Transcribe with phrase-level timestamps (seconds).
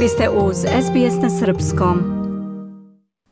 [0.00, 1.98] Vi ste uz SBS na Srpskom.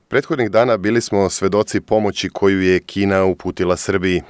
[0.09, 4.23] Prethodnih dana bili smo svedoci pomoći koju je Kina uputila Srbiji.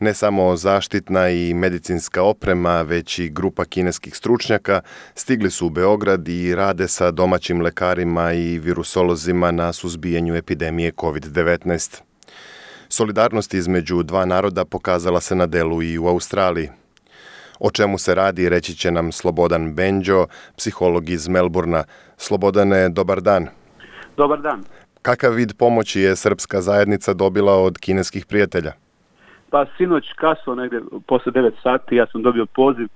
[0.00, 4.80] Ne samo zaštitna i medicinska oprema, već i grupa kineskih stručnjaka
[5.14, 12.00] stigli su u Beograd i rade sa domaćim lekarima i virusolozima na suzbijanju epidemije COVID-19.
[12.88, 16.70] Solidarnost između dva naroda pokazala se na delu i u Australiji.
[17.60, 20.26] O čemu se radi reći će nam Slobodan Benđo,
[20.56, 21.84] psiholog iz Melburna.
[22.16, 23.46] Slobodane, dobar dan.
[24.16, 24.64] Dobar dan.
[25.02, 28.72] Kakav vid pomoći je srpska zajednica dobila od kineskih prijatelja?
[29.50, 32.88] Pa sinoć kasno, negde posle 9 sati, ja sam dobio poziv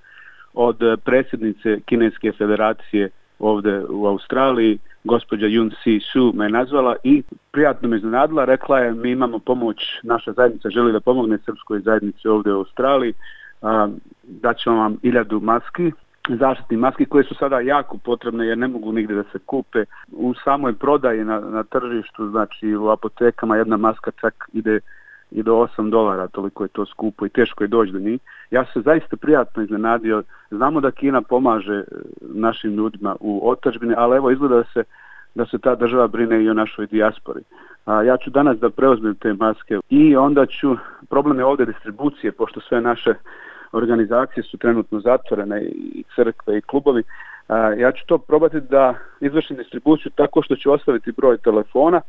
[0.54, 7.22] od eh, predsjednice Kineske federacije ovde u Australiji, gospođa Yun Si Su me nazvala i
[7.50, 12.28] prijatno me iznenadila, rekla je mi imamo pomoć, naša zajednica želi da pomogne srpskoj zajednici
[12.28, 13.14] ovde u Australiji,
[14.22, 15.92] daćemo vam iljadu maski,
[16.28, 19.84] zaštitni maski koje su sada jako potrebne jer ne mogu nigde da se kupe.
[20.12, 24.80] U samoj prodaji na, na tržištu, znači u apotekama jedna maska čak ide
[25.30, 28.20] i do 8 dolara, toliko je to skupo i teško je doći do njih.
[28.50, 30.22] Ja se zaista prijatno iznenadio.
[30.50, 31.84] Znamo da Kina pomaže e,
[32.20, 34.84] našim ljudima u otačbini, ali evo izgleda da se
[35.34, 37.40] da se ta država brine i o našoj dijaspori.
[37.84, 40.76] A, ja ću danas da preozmem te maske i onda ću,
[41.10, 43.14] problem je ovde distribucije, pošto sve naše
[43.72, 47.02] organizacije su trenutno zatvorene i crkve i klubovi,
[47.78, 52.00] ja ću to probati da izvršim distribuciju tako što ću ostaviti broj telefona,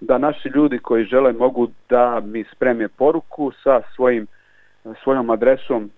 [0.00, 4.26] da naši ljudi koji žele mogu da mi spreme poruku sa svojim
[5.02, 5.90] svojom adresom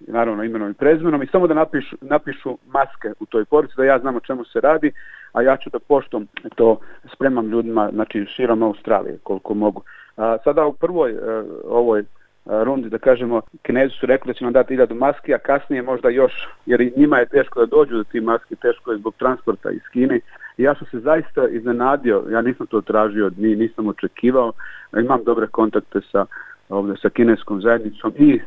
[0.00, 3.98] naravno imenom i prezmenom i samo da napišu, napišu maske u toj poruci da ja
[3.98, 4.92] znam o čemu se radi,
[5.32, 6.80] a ja ću da poštom to
[7.14, 9.82] spremam ljudima znači širom Australije koliko mogu.
[10.16, 12.04] A, sada u prvoj a, ovoj
[12.46, 16.08] rundi, da kažemo, kinezi su rekli da će nam dati iljadu maski, a kasnije možda
[16.08, 16.32] još,
[16.66, 19.82] jer i njima je teško da dođu do ti maski, teško je zbog transporta iz
[19.92, 20.20] Kine.
[20.58, 24.52] I ja sam se zaista iznenadio, ja nisam to tražio, ni, nisam očekivao,
[25.00, 26.26] imam dobre kontakte sa
[26.68, 28.40] ovde sa kineskom zajednicom i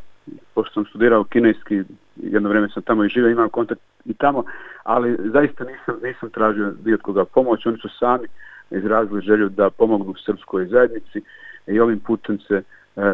[0.54, 1.84] pošto sam studirao kineski,
[2.16, 4.44] jedno vreme sam tamo i živio, imam kontakt i tamo,
[4.84, 8.28] ali zaista nisam, nisam tražio ni od koga pomoć, oni su sami
[8.72, 11.22] izrazili želju da pomognu srpskoj zajednici
[11.68, 12.64] i ovim putem se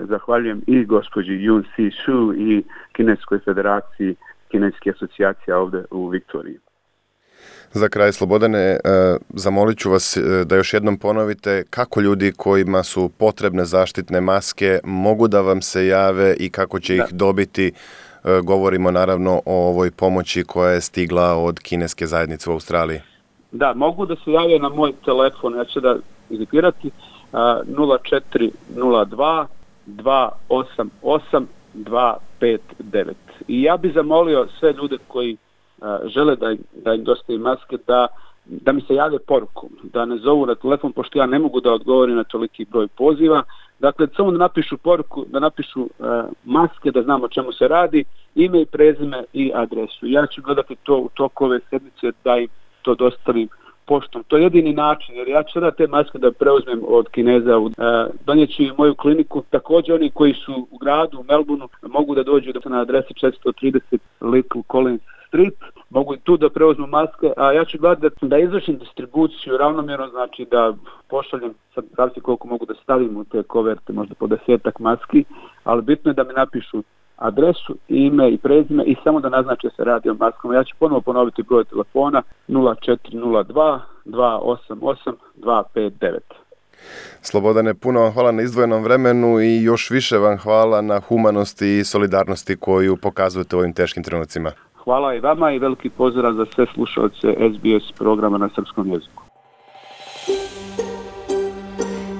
[0.09, 4.16] zahvaljujem i gospođi Yun Si Shu i Kineskoj federaciji
[4.51, 6.57] Kineske asocijacije ovde u Viktoriji.
[7.72, 8.79] Za kraj Slobodane, e,
[9.29, 14.79] zamolit ću vas e, da još jednom ponovite kako ljudi kojima su potrebne zaštitne maske
[14.84, 17.03] mogu da vam se jave i kako će da.
[17.03, 17.67] ih dobiti.
[17.67, 17.72] E,
[18.44, 23.02] govorimo naravno o ovoj pomoći koja je stigla od kineske zajednice u Australiji.
[23.52, 25.96] Da, mogu da se jave na moj telefon, ja ću da
[26.29, 26.91] izipirati
[27.31, 29.46] 0402
[29.88, 33.13] 288 259.
[33.47, 35.38] I ja bih zamolio sve ljude koji
[36.06, 38.07] žele da, da im dostavi maske, da,
[38.46, 41.73] da mi se jave porukom, da ne zovu na telefon, pošto ja ne mogu da
[41.73, 43.44] odgovorim na toliki broj poziva.
[43.79, 45.90] Dakle, samo da napišu poruku, da napišu uh,
[46.44, 48.03] maske, da znamo o čemu se radi,
[48.35, 50.07] ime i prezime i adresu.
[50.07, 52.47] Ja ću gledati to u toku ove sedmice da im
[52.81, 53.50] to dostavim
[53.85, 54.23] poštom.
[54.28, 57.72] To je jedini način, jer ja ću sada te maske da preuzmem od Kineza, uh,
[58.25, 59.44] donjeću i moju kliniku.
[59.50, 64.62] Takođe oni koji su u gradu, u Melbourneu, mogu da dođu na adresi 430 Little
[64.72, 65.53] Collins Street,
[65.90, 70.07] mogu i tu da preuzmu maske, a ja ću gledati da, da izvršim distribuciju ravnomjerno,
[70.07, 70.73] znači da
[71.09, 75.23] pošaljem, sad zavisi koliko mogu da stavim u te koverte, možda po desetak maski,
[75.63, 76.84] ali bitno je da mi napišu
[77.18, 80.56] adresu, ime i prezime i samo da naznače se radi o maskama.
[80.56, 86.20] Ja ću ponovo ponoviti broj telefona 0402 288 259.
[87.22, 91.84] Slobodane, puno vam hvala na izdvojenom vremenu i još više vam hvala na humanosti i
[91.84, 94.52] solidarnosti koju pokazujete u ovim teškim trenucima.
[94.84, 99.24] Hvala i vama i veliki pozdrav za sve slušalce SBS programa na srpskom jeziku.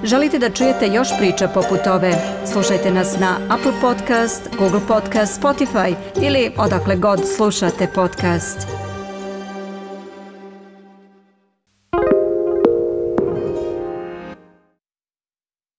[0.04, 2.35] Želite da čujete još priča poput ove?
[2.56, 8.85] Slušajte nas na Apple Podcast, Google Podcast, Spotify ili odakle god slušate podcast.